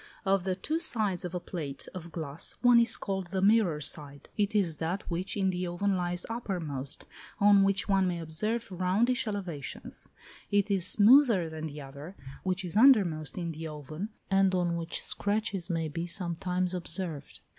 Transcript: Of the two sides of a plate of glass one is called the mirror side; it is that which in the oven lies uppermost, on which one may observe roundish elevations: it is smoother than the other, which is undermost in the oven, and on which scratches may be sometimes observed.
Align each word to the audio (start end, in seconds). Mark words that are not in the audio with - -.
Of 0.25 0.45
the 0.45 0.55
two 0.55 0.79
sides 0.79 1.23
of 1.25 1.35
a 1.35 1.39
plate 1.39 1.87
of 1.93 2.11
glass 2.11 2.55
one 2.63 2.79
is 2.79 2.97
called 2.97 3.27
the 3.27 3.39
mirror 3.39 3.79
side; 3.81 4.29
it 4.35 4.55
is 4.55 4.77
that 4.77 5.03
which 5.11 5.37
in 5.37 5.51
the 5.51 5.67
oven 5.67 5.95
lies 5.95 6.25
uppermost, 6.27 7.05
on 7.39 7.61
which 7.61 7.87
one 7.87 8.07
may 8.07 8.17
observe 8.19 8.71
roundish 8.71 9.27
elevations: 9.27 10.09
it 10.49 10.71
is 10.71 10.87
smoother 10.87 11.51
than 11.51 11.67
the 11.67 11.81
other, 11.81 12.15
which 12.41 12.65
is 12.65 12.75
undermost 12.75 13.37
in 13.37 13.51
the 13.51 13.67
oven, 13.67 14.09
and 14.31 14.55
on 14.55 14.75
which 14.75 15.03
scratches 15.03 15.69
may 15.69 15.87
be 15.87 16.07
sometimes 16.07 16.73
observed. 16.73 17.41